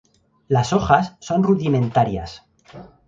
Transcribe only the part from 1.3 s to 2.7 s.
rudimentarias.